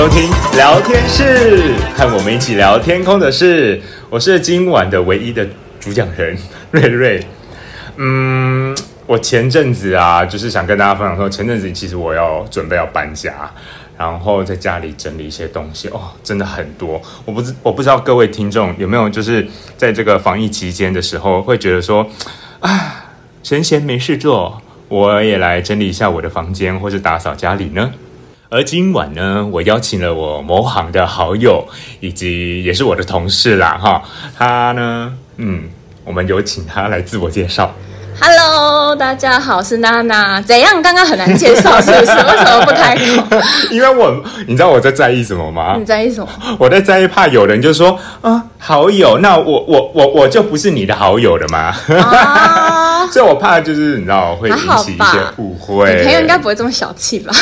[0.00, 3.78] 收听聊天室，和我们一起聊天空的事。
[4.08, 5.46] 我是今晚的唯一的
[5.78, 6.34] 主讲人
[6.70, 7.26] 瑞瑞。
[7.96, 8.74] 嗯，
[9.04, 13.50] 我前阵子啊，就是想跟大家分享说，前阵子其实我要准备要搬家，
[13.98, 16.98] 然后在家里整理一些东西哦，真的很多。
[17.26, 19.46] 我不知我不知道各位听众有没有就是
[19.76, 22.08] 在这个防疫期间的时候，会觉得说
[22.60, 23.04] 啊，
[23.42, 27.92] 闲闲没事做，我也来整理一下我的房间，或是打扫家里呢。
[28.52, 31.64] 而今晚呢，我邀请了我某行的好友，
[32.00, 34.02] 以及也是我的同事啦，哈，
[34.36, 35.68] 他呢，嗯，
[36.04, 37.72] 我们有请他来自我介绍。
[38.20, 40.42] Hello，大家好，我是娜娜。
[40.42, 40.82] 怎样？
[40.82, 42.10] 刚刚很难介绍，是不是？
[42.12, 43.36] 为什么不开口？
[43.70, 45.76] 因为我，你知道我在在意什么吗？
[45.78, 46.28] 你在意什么？
[46.58, 51.72] 我在在意，怕有人就说啊，好友，那我我我我就不是你的好友了吗？
[52.02, 55.96] 啊， 所以我怕就是你知道会引起一些误会。
[55.96, 57.32] 你朋友应该不会这么小气吧？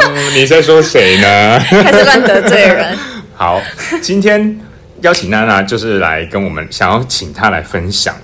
[0.00, 1.58] 嗯，你在说谁呢？
[1.82, 2.96] 开始乱得罪人。
[3.34, 3.60] 好，
[4.00, 4.58] 今天
[5.02, 8.14] 邀请娜娜，就是来跟我们想要请她来分享。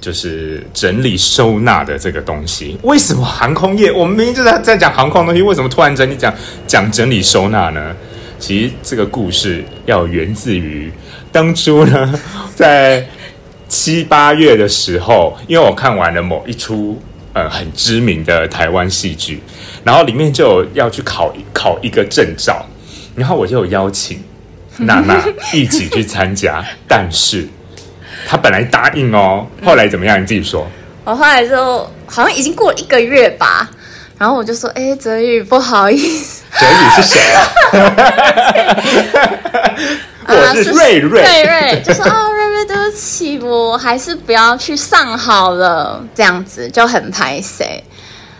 [0.00, 3.92] 就是整理收纳的这个东西，为什么航空业？
[3.92, 6.34] 我们明明就在在讲航空东西，为什么突然整理讲
[6.66, 7.94] 讲整理收纳呢？
[8.36, 10.92] 其实这个故事要源自于
[11.30, 12.20] 当初呢，
[12.56, 13.06] 在
[13.82, 17.02] 七八月的时候，因为我看完了某一出
[17.32, 19.42] 呃很知名的台湾戏剧，
[19.82, 22.64] 然后里面就有要去考考一个证照，
[23.16, 24.22] 然后我就有邀请
[24.76, 25.20] 娜娜
[25.52, 27.48] 一起去参加，但是。
[28.24, 30.22] 她本来答应哦，后来怎么样？
[30.22, 30.64] 你自己说。
[31.02, 33.68] 我后来就好像已经过了一个月吧，
[34.16, 37.50] 然后我就说：“哎，泽宇，不好意思。”泽宇是谁啊？
[40.28, 42.28] 我是瑞瑞，瑞瑞就说：“啊，
[42.64, 47.82] 对不起，我还是不要去上好了。”这样子就很拍谁。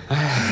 [0.08, 0.42] 哎，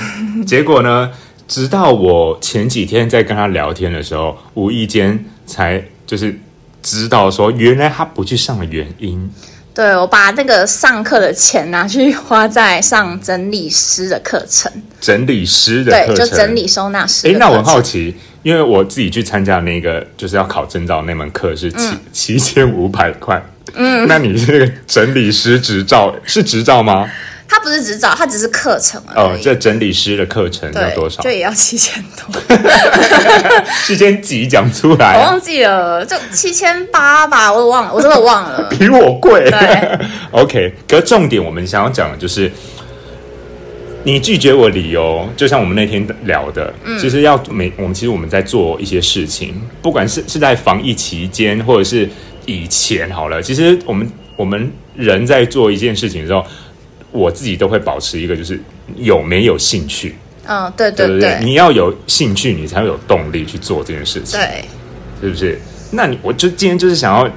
[0.47, 1.11] 结果呢？
[1.49, 6.39] 直到我前几天在跟他聊天的时候，无意间才就是。
[6.83, 9.31] 知道说原来他不去上的原因，
[9.75, 17.29] 对，我把那个上课的钱拿去花在上整理师的课程，整理师的课程，对，就整理收纳师。
[17.29, 23.45] 哎，那我很好奇，因为我自己去参加那个就是要考证照那门课是七七千五百块，
[23.75, 27.09] 嗯，那你这个整理师执照是执照吗？
[27.53, 29.19] 它不是执照，它只是课程而已。
[29.19, 31.21] 哦，这整理师的课程要多少？
[31.21, 32.41] 就也要七千多。
[33.85, 35.19] 七千几讲出来？
[35.19, 38.63] 我忘记了，就七千八吧，我都忘了，我真的忘了。
[38.71, 39.51] 比我贵。
[39.51, 39.99] 对。
[40.31, 42.49] OK，可是重点我们想要讲的就是，
[44.05, 52.09] 你拒绝我理由，就像我们那天聊的，嗯、其实要每我们其实我们在做一些事情，不管是是在防疫期间，或者是
[52.51, 56.45] 以前好了，其实我们我们人在做一件事情的时候。
[57.13, 58.57] 我自己都会保持一个，就是
[58.97, 60.15] 有没有兴趣。
[60.45, 64.39] 嗯、哦，对对对，对，你要有兴趣，你才会有动力去做这件事情。
[64.39, 64.65] 对，
[65.21, 65.61] 是不是？
[65.91, 67.29] 那你我就今天就是想要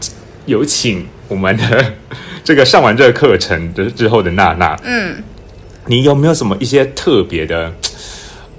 [0.46, 1.94] 有请我们的
[2.44, 4.79] 这个上完这个课程的之后的娜娜。
[4.84, 5.16] 嗯，
[5.88, 7.73] 你有没有什么一些特别的？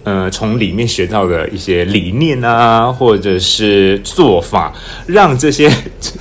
[0.05, 4.71] 呃，从里面学到的一些理念啊，或者是做法，
[5.07, 5.71] 让这些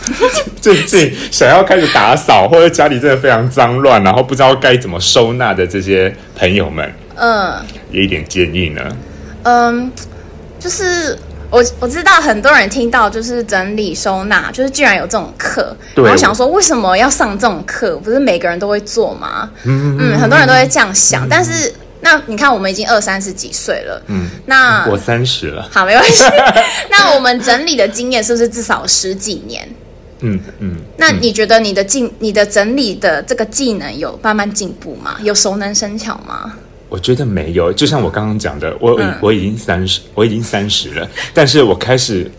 [0.62, 7.56] 最近想要开始打扫，或者家里真的非常脏乱，然后不知道该怎么收纳的这些朋友们，嗯，
[7.92, 8.82] 有一点建议呢。
[9.44, 9.92] 嗯，
[10.58, 11.18] 就是
[11.50, 17.98] 我我知道很多人听到就是整理收纳，就是居然有这种课，对，然后想说为什么要上这种课？
[17.98, 19.50] 不是每个人都会做吗？
[19.66, 21.74] 嗯嗯，很多人都会这样想，嗯、但是。
[22.06, 26.22] 那你看，我们已经二三十几岁了，嗯，那我三十了，好，没关系。
[26.92, 29.66] 那我们整理的经验是不是至少十几年？
[30.20, 30.76] 嗯嗯。
[30.98, 35.16] 那你觉得你的进、你的整理的这个技能有慢慢进步吗？
[35.24, 36.54] 有熟能生巧吗？
[36.90, 42.30] 我觉得没有，就像我刚刚讲的，我、嗯、我已经三十，我已经三十了，但是我开始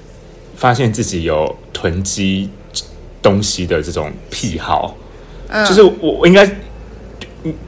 [0.55, 2.51] 发现自己有囤积
[3.23, 4.95] 东西的这种癖好，
[5.49, 6.47] 嗯，就是我我应该。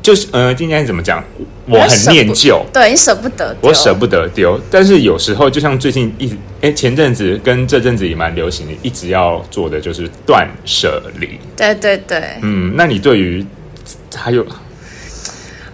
[0.00, 1.22] 就是呃，今天怎么讲？
[1.68, 4.58] 我很念旧，对你舍不得，我舍不得丢。
[4.70, 11.38] 但是有时候，就像最近一直，哎，前阵子跟这阵子也蛮流行的，一直要做的就是断舍离。
[11.56, 13.44] 对对对，嗯，那你对于
[14.14, 14.44] 还有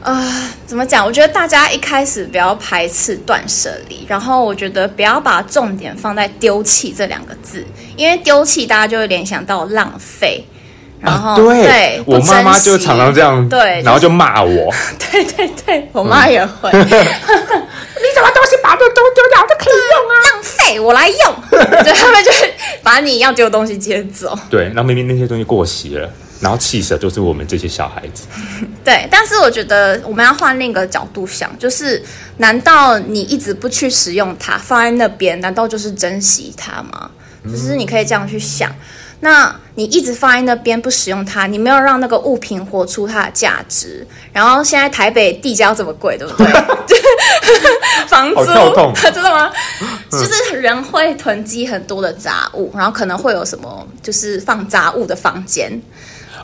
[0.01, 1.05] 啊、呃，怎么讲？
[1.05, 7.63] 我觉得大家一开始不要排斥断舍离，然后我觉得不要把重点放在丢弃这两个字，
[7.97, 10.43] 因为丢弃大家就会联想到浪费。
[11.03, 14.73] 然后，啊、对，对我妈妈就常常这样，对，然后就骂我。
[14.99, 16.71] 对对对，我妈也会。
[16.71, 16.87] 嗯、 你
[18.15, 20.15] 怎么东西把这都丢掉都可以用啊？
[20.33, 21.35] 浪费，我来用。
[21.83, 22.31] 对，他们就
[22.83, 24.39] 把你要丢的东西接走。
[24.49, 26.09] 对，那明明那些东西过期了。
[26.41, 28.25] 然后弃舍就是我们这些小孩子。
[28.85, 32.03] 对，但是我觉得我们要换另一个角度想，就是
[32.39, 37.09] 难道你一直不去使用它，放在那边，难道就是珍惜它吗？
[37.45, 38.73] 就是你可以这样去想。
[39.25, 44.05] 那你一直放在那边不使用它，你没有让那个物品活出它的价值。
[44.33, 46.47] 然后现在台北地价这么贵，对不对？
[48.09, 48.45] 房租
[49.15, 49.49] 真的吗？
[50.11, 55.71] 就是人会囤积很多的杂物，然后可能会有什么，就是放杂物的房间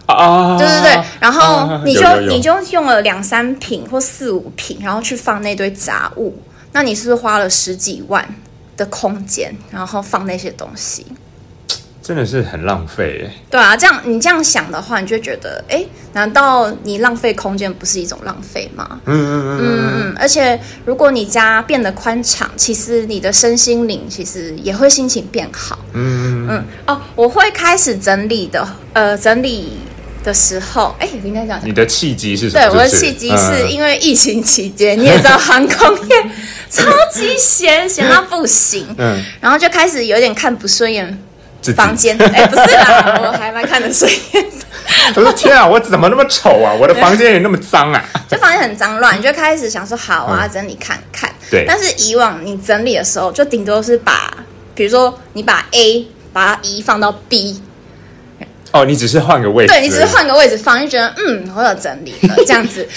[0.06, 1.04] 啊，对对对。
[1.18, 6.40] 然后你就、啊、你就用了两三瓶或四五瓶，然后去放那堆杂物，
[6.70, 8.24] 那你是不是花了十几万
[8.76, 11.04] 的空间，然后放那些东西？
[12.08, 13.34] 真的是很浪费哎。
[13.50, 15.84] 对啊，这样你这样想的话，你就会觉得，哎，
[16.14, 18.98] 难道你浪费空间不是一种浪费吗？
[19.04, 20.16] 嗯嗯嗯嗯嗯。
[20.18, 25.78] 而且，如果你家变得宽敞，其实你的身心灵其实也会心情变好。
[25.92, 26.64] 嗯嗯嗯。
[26.86, 29.72] 哦，我会开始整理的，呃，整理
[30.24, 32.70] 的时候，哎，应该讲，你的契机是什么？
[32.70, 36.16] 对，我的契机是因为疫情期间， 你也知道，航空业
[36.70, 38.86] 超级闲，闲到不行。
[38.96, 39.22] 嗯。
[39.42, 41.22] 然后就开始有点看不顺眼。
[41.74, 44.66] 房间哎，不是啦， 我还蛮看得顺眼的。
[45.14, 46.72] 我说天啊，我怎么那么丑啊？
[46.72, 48.02] 我的房间也那么脏啊！
[48.28, 51.30] 就房间很脏乱，你就开始想说好啊，整理看看。
[51.50, 51.64] 对。
[51.66, 54.32] 但是以往你整理的时候，就顶多是把，
[54.74, 57.62] 比如说你把 A 把它移放到 B。
[58.72, 62.86] 哦，你只是换个位置，对，你只是换个位置放，就觉得嗯，我有整理了这样子。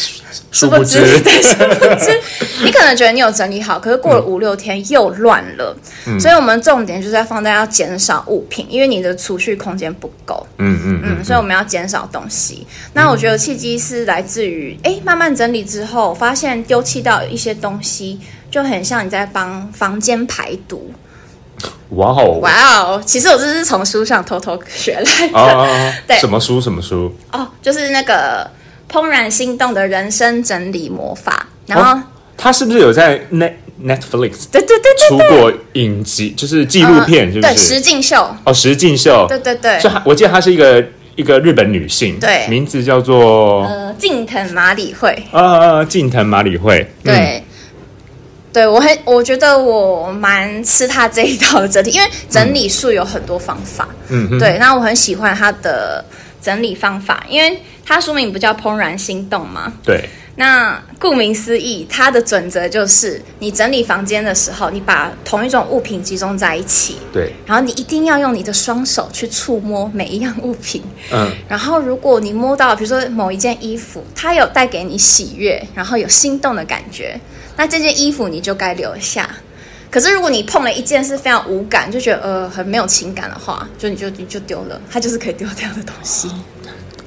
[0.51, 2.19] 殊不知， 对，殊不知，
[2.63, 5.75] 你可能觉得你有整理好，可是过了五六天又乱了。
[6.05, 10.45] 嗯，所以我们重点就是在放在要减少物品，因为你的储蓄空间不够。
[10.57, 12.65] 嗯嗯嗯，所以我们要减少东西。
[12.93, 18.19] 那我觉得契机是来自于，哎，慢慢整理之后，发现丢弃到一些东西，
[18.49, 20.91] 就很像你在帮房间排毒。
[21.89, 22.39] 哇哦！
[22.41, 23.03] 哇哦！
[23.05, 25.37] 其实我这是从书上偷偷学来的。
[25.37, 25.67] 哦，
[26.07, 26.61] 对，什么书？
[26.61, 27.13] 什么书？
[27.31, 28.49] 哦，就是那个
[28.93, 31.47] 《怦然心动的人生整理魔法》。
[31.73, 32.01] 然后，
[32.37, 33.53] 他是不是有在 Net
[33.83, 34.45] Netflix？
[34.51, 37.53] 对对对对，出过影集，就是纪录片，是不是？
[37.53, 38.35] 对，实境秀。
[38.45, 39.25] 哦，实境秀。
[39.27, 39.79] 对对对。
[39.79, 40.83] 就我记得她是一个
[41.17, 45.21] 一个日本女性，对，名字叫做呃近藤麻里惠。
[45.31, 46.89] 呃，近藤麻里惠。
[47.03, 47.43] 对。
[48.53, 53.87] 对，我很，我觉得我蛮吃他这一套的整体，因为整理术有很多方法。
[54.09, 56.03] 嗯哼，对，那我很喜欢他的
[56.41, 59.71] 整理方法，因为他书名不叫《怦然心动》吗？
[59.83, 60.09] 对。
[60.35, 66.97] 那顾名思义，它的准则就是，你整理房间的时候，你把同一种物品集中在一起。
[67.11, 67.33] 对。
[67.45, 70.81] 然后你一定要用你的双手去触摸每一样物品。
[71.11, 71.29] 嗯。
[71.49, 77.19] 然后如果你摸到，比如说某一件衣服，它有带给你喜悦，然后有心动的感觉。
[77.57, 79.29] 那这件衣服你就该留下，
[79.89, 86.29] 可是如果你碰了一件是非常无感，就觉得呃很没有情感的话，就你就你就丢了，它就是可以丢掉的东西。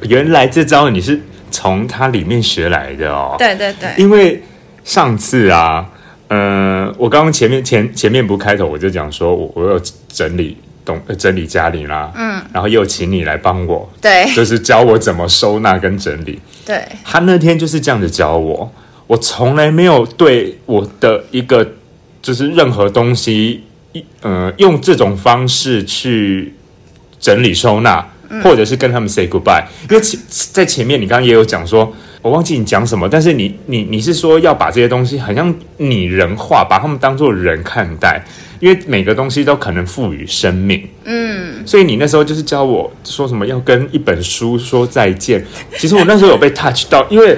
[0.03, 1.19] 原来这招你是
[1.51, 3.37] 从它里面学来的哦。
[3.39, 3.89] 对对对。
[3.97, 4.43] 因为
[4.85, 5.89] 上次啊，
[6.29, 16.39] 呃，我刚刚前面前前面不开头我就讲说我我有整理东整理家里啦，嗯，然后又请你来帮我，对，就是教我怎么收纳跟整理。
[16.67, 18.71] 对，他那天就是这样子教我。
[19.07, 21.75] 我从来没有对我的一个
[22.23, 23.63] 就是任何东西，
[24.23, 26.55] 呃，用这种方式去
[27.21, 28.03] 整理收纳，
[28.43, 29.63] 或者是跟他们 say goodbye。
[29.91, 31.93] 因为前在前面你刚刚也有讲说，
[32.23, 38.25] 我忘记你讲什么，但是你你你是说要把这些东西好像拟人化，把他们当做人看待，
[38.59, 40.83] 因为每个东西都可能赋予生命。
[41.05, 45.45] 嗯，所以你那时候就是教我说什么要跟一本书说再见。
[45.77, 47.37] 其实我那时候有被 touch 到，因为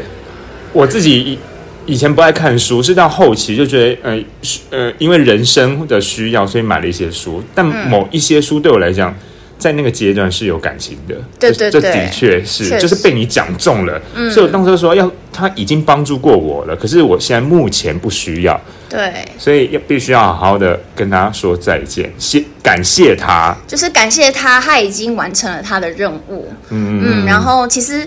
[0.73, 1.37] 我自己。
[1.87, 4.25] 以前不爱看书，是到后期就觉得，呃，
[4.71, 7.43] 呃，因为人生的需要，所以买了一些书。
[7.55, 9.15] 但某一些书对我来讲，
[9.59, 11.15] 在那个阶段是有感情的。
[11.39, 14.01] 对对对，这的确是，就是被你讲中了。
[14.15, 14.31] 嗯。
[14.31, 18.61] 所以我当时说，要他已经帮助过我了，可是我现在目前不需要。
[18.89, 19.13] 对。
[19.39, 23.57] 所以要必须要好好的跟他说再见，谢感谢他。
[23.67, 26.53] 就是感谢他，他已经完成了他的任务。
[26.71, 27.27] 嗯嗯。
[27.27, 28.07] 然后其实。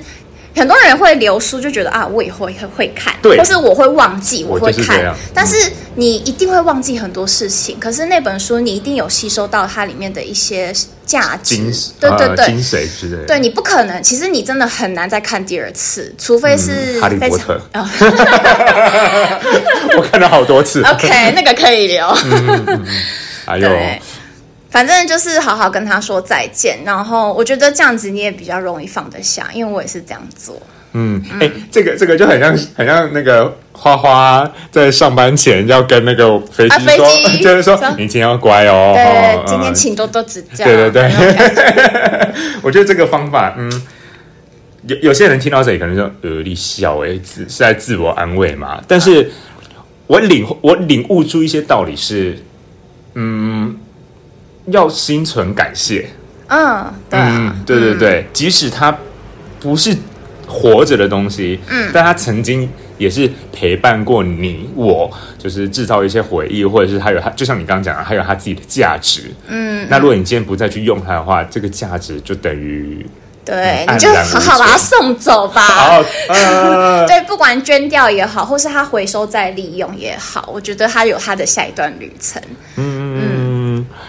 [0.55, 4.99] 很多人会留书，就觉得啊，我以后会会看，对，或是我会忘记，我会看。
[4.99, 10.73] 是但是你一定会忘记很多事情，可是那本书你一定有吸收到它里面的一些
[11.05, 11.57] 价值，
[11.99, 13.25] 对对对，精髓之类。
[13.25, 17.61] 对，你不可能，其实你真的很难再看第二次，除非是、嗯、哈利波特。
[19.97, 20.83] 我看了好多次。
[20.83, 22.07] OK，那个可以留。
[23.45, 23.69] 还有。
[24.69, 30.61] 反正就是好好跟他说再见，然后我觉得这样子你也比较容易放得下，因为我也是这样做。
[30.93, 38.93] 嗯，哎、欸，这个这个就很像，很像那个花花在上班前要跟那个飞机说，啊、飞 就是说你今天要乖哦。
[38.95, 39.03] 对，
[39.35, 40.65] 哦、今天请多多指教。
[40.65, 41.11] 对对对，
[42.63, 43.71] 我觉得这个方法，嗯，
[44.87, 48.81] 有有些人听到这里可能说呃，你笑哎，是在自我安慰嘛？
[48.87, 49.31] 但是
[50.07, 52.39] 我领我领悟出一些道理是，
[53.13, 53.77] 嗯，
[54.71, 56.07] 要心存感谢。
[56.47, 58.95] 嗯，对、啊嗯，对对对，嗯、即使它
[59.59, 59.95] 不是
[60.47, 69.31] 活着的东西，嗯，但它曾经也是陪伴过你我，就是制造一些回忆，或者是它有它，就像你刚刚讲的，还有它自己的价值。
[69.47, 73.05] 嗯，那如果你今天不再去用它的话，这个价值就等于。
[73.45, 75.61] 对，你就好好把它送走吧。
[75.61, 82.39] 好，呃、 对，不管捐掉也好，或是它回收再利用也好，我觉得它有它的下一段旅程。
[82.75, 82.98] 嗯，嗯，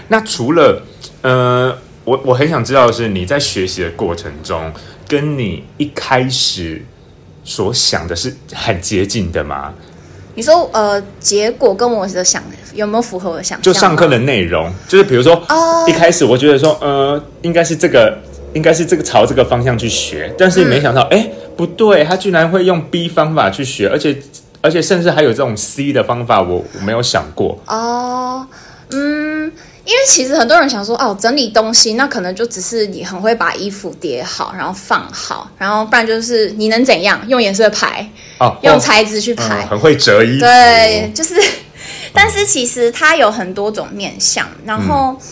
[0.08, 0.82] 那除了
[1.22, 4.72] 呃，我我很想知道的是，你在学习的过程中，
[5.08, 6.84] 跟你一开始
[7.44, 9.72] 所想的是很接近的吗？
[10.34, 12.42] 你说呃，结果跟我的想
[12.74, 13.62] 有没有符合我的想象？
[13.62, 18.18] 就上课的内容，就是比如说，哦，一开始我觉得说，呃，应该是这个。
[18.52, 24.20] 应该是这个朝这个方向去学，但是没想到，哎、嗯，不对，他居然会用 B 方法去学，而且
[24.60, 27.56] 而且甚至还有这种 C 的方法，我我没有想过。
[27.68, 28.44] 哦，
[28.90, 29.52] 嗯，
[29.90, 37.20] 因为其实很多人想说，哦，整理东西，那可能就只是你很会把衣服叠好，然后放好，然后不然就是你能怎样？
[37.26, 40.44] 用颜色排，哦，用材质去排，嗯，很会折衣服。
[40.44, 41.34] 对，就是，
[42.12, 45.16] 但是其实它有很多种面向，然后。
[45.18, 45.26] 嗯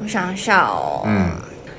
[0.00, 1.32] 我想一下哦，嗯，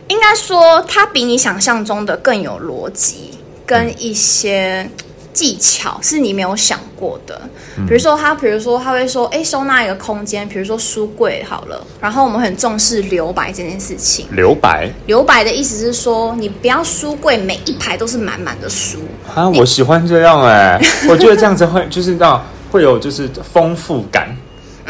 [0.10, 3.32] 应该说它比你想象中的更有逻辑，
[3.66, 4.92] 跟一些
[5.40, 7.40] 技巧是你没有想过的。
[7.78, 14.28] 嗯、比如说，他比如说他会说，哎，收纳一个空间，比如说书柜好了，然后我们很重视留白这件事情。
[14.34, 19.00] 留白，留白的意思是说，你不要书柜每一排都是满满的书
[19.34, 19.48] 啊。
[19.48, 24.36] 我喜欢这样哎、欸， 我觉得这样子会就是让会有就是丰富感。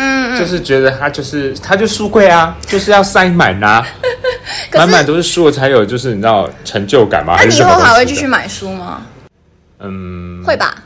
[0.02, 3.86] 嗯，就是觉得他就是他就书柜啊， 就是要塞满啊，
[4.74, 7.36] 满满都是书才有，就是你知道成就感吗？
[7.38, 9.04] 那你以后还会继续买书吗？
[9.80, 10.84] 嗯，会吧。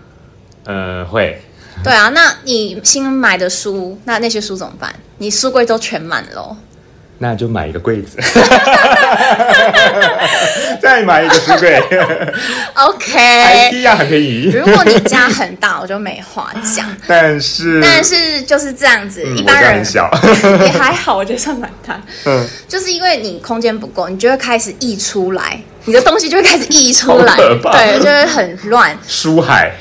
[0.65, 1.41] 呃，会。
[1.83, 4.93] 对啊，那你新买的书，那那些书怎么办？
[5.17, 6.55] 你书柜都全满了。
[7.19, 8.17] 那就买一个柜子，
[10.81, 11.81] 再买一个书柜。
[12.73, 14.51] OK，IKEA 很便宜。
[14.53, 16.85] 如果你家很大，我就没话讲。
[17.07, 20.09] 但是，但是就是这样子，嗯、一般人很小
[20.65, 22.01] 也还好，我觉得算蛮大。
[22.25, 28.97] 嗯，就是因为你空间不够，你就会开始溢出来，你的东西就会开始溢出来，对，就会很乱。
[29.07, 29.71] 书海，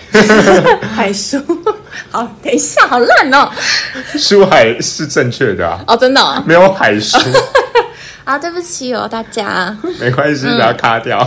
[0.95, 1.41] 海书。
[2.11, 3.51] 好，等一下，好烂哦！
[4.19, 5.83] 书海是正确的啊。
[5.87, 7.19] 哦，真的、哦、没有海书
[8.25, 8.39] 啊？
[8.39, 9.75] 对不起哦，大家。
[9.99, 11.19] 没关系，把它卡掉。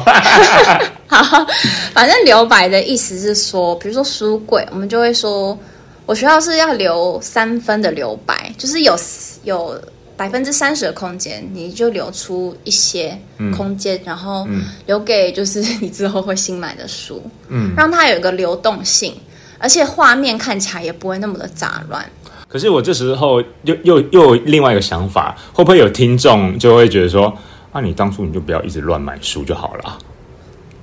[1.08, 1.46] 好，
[1.94, 5.58] 反正留白的意思是说，比如说书柜，我们就会说，
[6.06, 9.00] 我学校是要留三分的留白，就是有
[9.44, 9.80] 有
[10.18, 13.18] 百分之三十的空间，你就留出一些
[13.56, 14.48] 空间，嗯、然后
[14.86, 19.14] 留给就是你之后会新买的书，嗯，让它有一个流动性。
[19.58, 22.06] 而且画面看起来也不会那么的杂乱。
[22.48, 27.36] 可是我这时候又又又有另外一个想法，会不会有听众就会觉得说
[27.72, 29.98] ：“啊，你当初你就不要一直乱买书就好了。”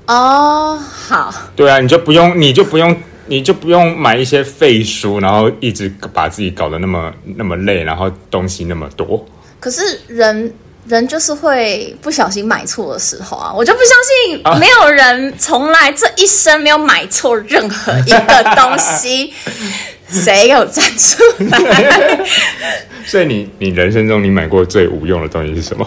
[0.09, 1.33] 哦，好。
[1.55, 2.95] 对啊，你就不用，你就不用，
[3.27, 9.25] 你就不用买一些废书，然后一直把自己搞得那么那么累，然后东西那么多。
[9.59, 10.53] 可是人。
[10.89, 19.33] 人就是会不小心买错的时候啊，我就不相信没有人从来这一生没有买错任何一个东西，
[20.13, 22.21] 谁有站出来？
[23.05, 25.85] 所以你你人生中你买过最无用的东西是什么？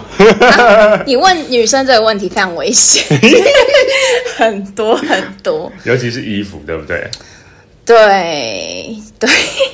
[0.58, 3.02] 啊， 你问女生这个问题非常危险，
[4.36, 7.08] 很多很多，尤其是衣服，对不对？
[7.86, 9.30] 对对，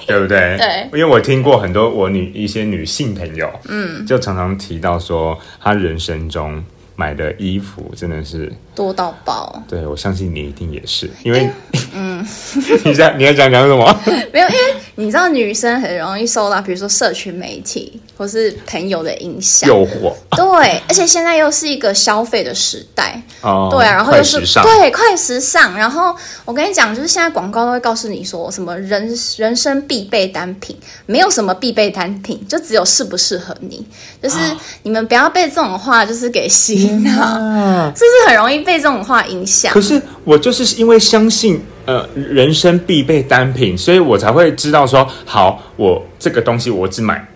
[0.07, 0.57] 对不对？
[0.61, 6.63] 对，因为我听过很多我女一些女性朋友，嗯，就常常提到说，她人生中
[6.95, 9.63] 买的衣服真的是多到爆。
[9.67, 11.49] 对，我相信你一定也是，因为，
[11.95, 12.12] 嗯，
[12.85, 14.01] 你在你在讲讲什么？
[14.33, 14.61] 没有，因为
[14.95, 20.13] 你知道女生很容易受到，比如说社群媒体或是朋友的影响、诱惑。
[20.37, 25.77] 对，而且现在又是一个消费的时代，哦，对，然后又是对快时尚。
[25.77, 26.15] 然后
[26.45, 30.77] 我跟你讲，就是现在广告都会告诉你说什么人人生必备单品，
[31.07, 33.87] 没有什么必备单品，就只有适不适合你。
[34.23, 34.37] 就是
[34.83, 39.73] 你们不要被这种话就是给洗脑，啊、 是不是很容易被这种话影响？
[39.73, 41.61] 可是我就是因为相信。
[41.85, 47.27] 呃，人生必备单品，所以我才会知道说，好，我这个东西我只买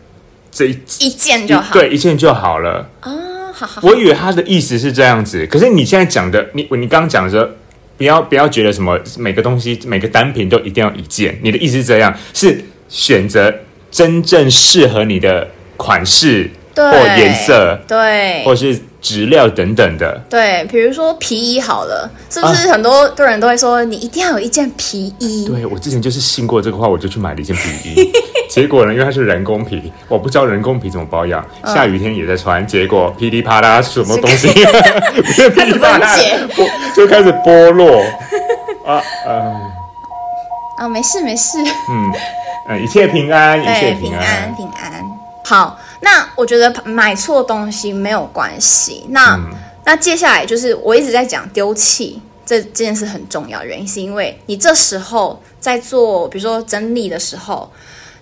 [0.50, 2.88] 这一一件就好，对，一件就好了。
[3.00, 3.80] 啊、哦，好好。
[3.82, 7.48] 我以为他的意思是这样子，可是你现在讲的，你你刚刚讲的说，
[7.98, 13.52] 不要不要觉得什么每个东西每个单品都一定要一件，你的意思是这样，是选择
[13.90, 18.80] 真正适合你的款式或颜色，对，或是。
[19.02, 20.20] 质料等等的。
[20.28, 25.46] 对，比如说皮衣好了，是不是很多多人都会说你一定要有一件皮衣？
[25.46, 28.12] 对，我之前就是信过这个话，我就去买了一件皮衣。
[28.50, 34.48] 结果呢，因为它是人工皮，我不知道人工皮怎么保养，嗯、下雨天也在穿，结果噼里啪啦什么东西，
[35.54, 36.08] 噼里啪啦
[36.96, 38.02] 就开始剥落
[38.84, 39.54] 啊嗯
[40.82, 42.12] 啊，没事没事，嗯
[42.70, 45.04] 嗯，一切平安，一切平安平安。
[45.44, 49.04] 好，那我觉得买错东西没有关系。
[49.10, 49.50] 那、嗯、
[49.84, 57.70] 那接下来就是我一直在讲丢弃这这件事很重要，原因是因为你这时候在做，比如说整理的时候。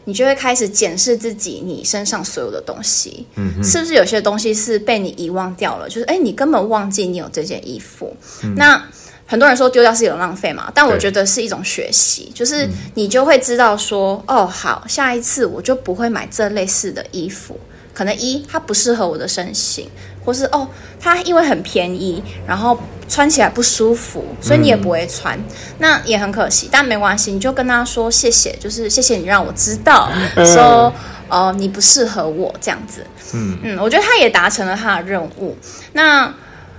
[0.07, 5.89] 你就会开始检视自己，你身上所有的东西，嗯，是不是有些东西是被你遗忘掉了？
[5.89, 8.15] 就是，哎，你根本忘记你有这件衣服。
[8.43, 8.85] 嗯、那
[9.27, 17.59] 很多人说丢掉是一种浪费嘛，但我觉得是一种学习，就是你就会知道说，嗯、哦，好，下一次我就不会买这类似的衣服。
[17.95, 19.89] 可能一它不适合我的身形，
[20.25, 20.69] 或是哦，
[21.01, 22.77] 它因为很便宜，然后
[23.09, 25.45] 穿起来不舒服，所以你也不会穿，嗯、
[25.79, 26.69] 那也很可惜。
[26.71, 30.93] 但没关系，你就跟他说谢谢，就是谢谢你让我知道， 嗯、说
[31.29, 33.07] 哦、呃、你不适合我这样子。
[33.33, 35.57] 嗯嗯，我觉得他也达成了他的任务。
[35.93, 36.35] 那。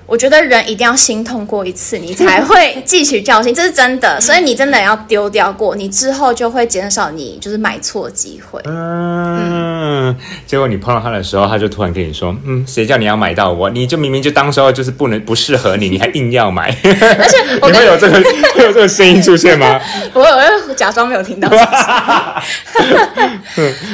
[0.08, 4.22] 我觉得人一定要心痛过一次，你才会汲取教训，这是真的。
[4.22, 8.62] 所以你真的要丢掉过，你之后就会减少你就是买错机会。
[8.66, 13.70] 嗯，嗯，结果你碰到他的时候，他就突然跟你说：“嗯，谁叫你要买到我？
[13.72, 18.22] 你就明明就当时候就是不能不适合你，你还硬要买。”而且你会有这个
[18.54, 19.80] 会有这个声音出现吗？
[20.14, 21.50] 我我会假装没有听到。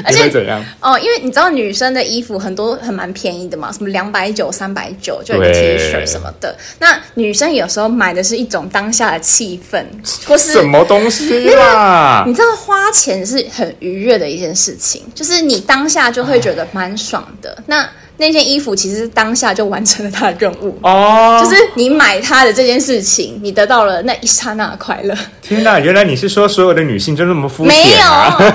[0.04, 0.62] 而且怎样？
[0.82, 6.01] 哦，因为你知道女生的衣服很多很蛮便宜的嘛，什么两百九、三百九就一个 T 恤。
[6.06, 6.56] 什么的？
[6.80, 9.84] 那女生有时候买的是一种当下的气氛，
[10.26, 12.24] 或是什么东西啦？
[12.26, 17.58] 你知道花钱是很愉悦的一件事情，就是你当下就会觉得蛮爽的。
[17.68, 25.16] 那那件衣服其实当下就完成了它的任务哦，就是你买它的这件事情，你得到了那一刹那的快乐。
[25.42, 28.38] 天哪，原来你是说所有的女性就那么肤浅啊？
[28.38, 28.52] 没有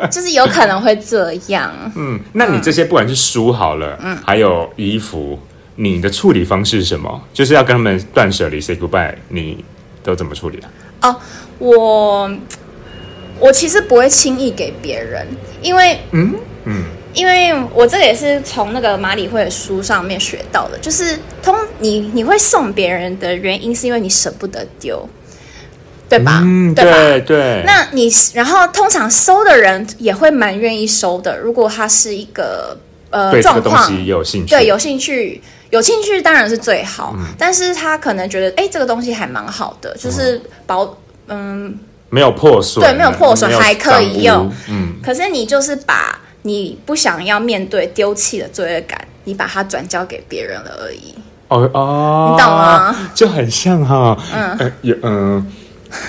[0.00, 1.70] 就，就是有可能会这样。
[1.96, 5.38] 嗯，那你这些不管是书好了，嗯，还有衣服。
[5.82, 7.20] 你的处理方式是什么？
[7.32, 9.64] 就是要跟他们断舍离，say goodbye，你
[10.04, 11.10] 都怎么处理啊？
[11.10, 11.16] 哦，
[11.58, 12.30] 我
[13.40, 15.26] 我其实不会轻易给别人，
[15.60, 25.08] 因为嗯嗯，因为我这个也是从那个马里会的书上面学到的，就是通你你会送别人的原因是因为你舍不得丢，
[26.08, 26.42] 对吧？
[26.44, 27.24] 嗯，对吧？
[27.26, 27.64] 对。
[27.66, 32.78] 那你然后通常收的人也会蛮愿意收的，如果他是一个
[33.10, 35.42] 呃对状况，这个东西有兴趣，对，有兴趣。
[35.72, 40.96] 有兴趣当然是最好，嗯、但是他可能觉得，哎，这个东西还蛮好的，就是保，
[41.28, 41.74] 嗯，
[42.10, 44.94] 没有破损，对，没有破损，还可以用，嗯。
[45.02, 51.14] 可是你就是把你不想要面对丢弃的罪恶感，你把它转交给别人了而已。
[51.48, 52.96] 哦哦，你懂吗？
[53.14, 55.52] 就很像哈，嗯，呃、有嗯。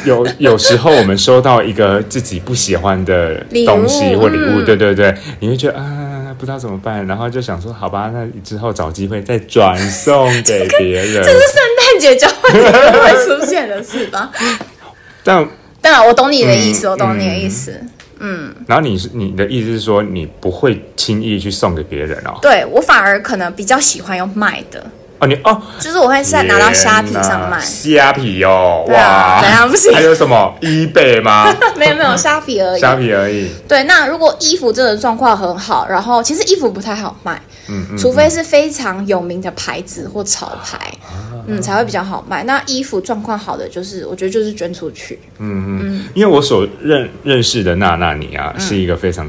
[0.06, 6.03] 有 有时候我们收到一个自己不喜欢的东西或礼物，嗯、对对对，你会觉得啊，
[6.43, 11.23] 不知道怎么办，然后就想说，好吧，那之后找机会再转送给别人。
[11.23, 14.29] 这，是圣诞节交换会出现的事吧？
[15.23, 15.47] 但
[15.79, 17.71] 但我懂你的意思，嗯、我懂你的意思。
[18.19, 22.38] 嗯，嗯然后你是你的意思是说，你不会轻易去送给别人哦？
[22.41, 24.86] 对，我反而可能比较喜欢用卖的。
[25.24, 29.94] 哦，你哦，就是我会在拿到虾皮上卖虾皮哦，哇，啊、怎样不行？
[29.94, 31.54] 还有什么 eBay 吗？
[31.78, 33.50] 没有没有，虾皮而已，虾皮而已。
[33.68, 42.44] 对，那如果衣服真的状况很好，然后其实衣服不太好卖，嗯，嗯，除非是非常有名的牌子或潮牌，啊、嗯，才会比较好卖。
[42.44, 49.28] 那衣服状况好的，就是我觉得就是捐出去，嗯嗯，嗯因为我所认认识的娜娜你啊，是一个非常。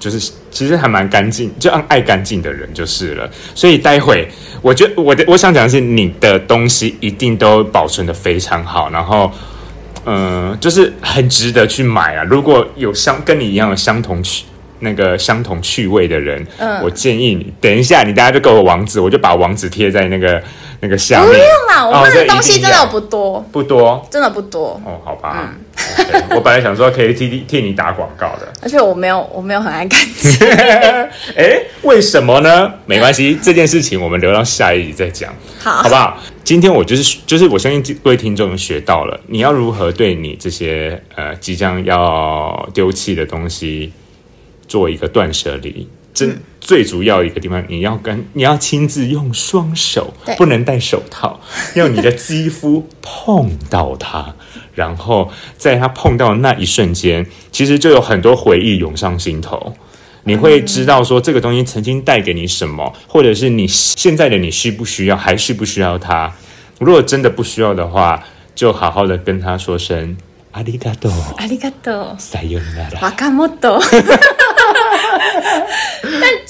[0.00, 3.30] 就是其实还蛮干净，就爱爱干净的人就是了。
[3.54, 4.28] 所以待会，
[4.60, 9.30] 我觉得我的我想讲的是，你的东西一定都保存得非常好，然后，
[10.04, 12.24] 嗯、呃，就是很值得去买啊。
[12.24, 14.44] 如果有相跟你一样的相同趣
[14.80, 20.42] 那个相同趣味的人，嗯，我建议你等一下，你大家就给我网址，我就把网址贴在那个。
[20.80, 24.80] 那个下面不用啦，我们的东西真的不多，不多，真的不多。
[24.84, 25.52] 哦，好吧。
[25.52, 30.48] 嗯， 我本来想说可以替替你打广告的，而且我没有，我没有很爱干净。
[31.36, 32.72] 哎，为什么呢？
[32.86, 36.18] 没关系， 这件事情我们留到下一集再讲，好，好不好？
[36.42, 43.92] 今天我就是就是，我相信各位听众学到了，你要如何对你这些呃即将要丢弃的东西
[44.66, 45.86] 做一个断舍离。
[46.19, 51.39] 真最主要一个地方，你要跟你要亲自用双手，对不能戴手套，
[51.75, 54.33] 用你的肌肤碰到它，
[54.73, 59.75] 然后在它碰到的那一瞬间，其实就有很多回忆涌上心头。
[60.23, 66.31] 你会知道说这个东西曾经带给你什么，或者是你现在的你需不需要，还需不需要它？
[66.79, 68.23] 如果真的不需要的话，
[68.55, 70.17] 就好好的跟他说声
[70.51, 73.79] 阿里嘎多，阿里嘎多，さよなら，わかもと。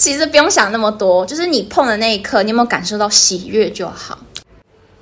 [0.01, 4.19] 但其实不用想那么多，就是你碰的那一刻，你有没有感受到喜悦就好。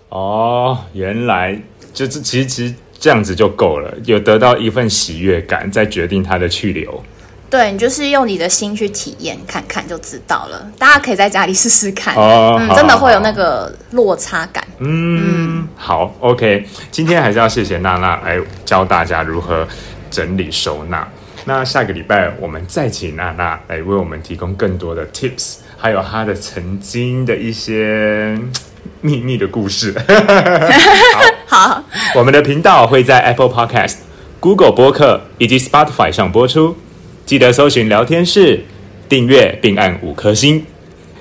[0.09, 1.57] 哦，原来
[1.95, 7.03] 就是其实其实这样子就够了，有得到一份喜悦感，再决定它的去留。
[7.49, 10.71] 对，你就是用你的心去体验看看就知道了。
[10.79, 14.67] 大家可以在家里试试看，哦、嗯，真的会有那个落差感。
[14.81, 16.67] 嗯，嗯好，OK。
[16.91, 19.67] 今天还是要谢谢娜娜来教大家如何
[20.11, 21.07] 整理收纳。
[21.49, 28.39] 那下个礼拜我们再请娜娜来为我们提供更多的 tips，还有她的曾经的一些
[29.01, 29.95] 秘密的故事。
[31.49, 31.85] 好，好，
[32.17, 33.95] 我们的频道会在 Apple Podcast、
[34.39, 36.77] Google 播客以及 Spotify 上播出。
[37.25, 38.61] 记得搜寻聊天室，
[39.09, 40.67] 订阅并按五颗星。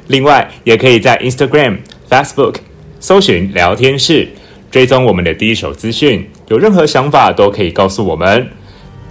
[0.07, 1.77] 另外，也可以在 Instagram、
[2.09, 2.55] Facebook
[2.99, 4.27] 搜寻聊天室，
[4.69, 6.29] 追踪我们的第一手资讯。
[6.49, 8.49] 有任何想法都可以告诉我们。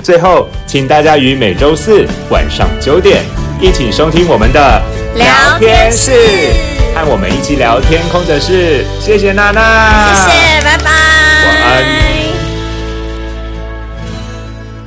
[0.03, 3.25] 最后，请大家于每周四晚上九点
[3.61, 4.83] 一起收听我们的
[5.17, 6.13] 聊天室，
[6.95, 8.85] 和我们一起聊天空的事。
[9.01, 12.06] 谢谢娜娜，谢谢，拜拜，晚安。